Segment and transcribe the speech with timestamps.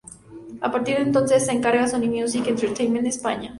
[0.61, 3.49] A partir de entonces se encarga Sony Music Entertainment España.